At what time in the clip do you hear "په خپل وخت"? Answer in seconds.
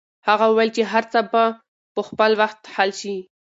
1.93-2.59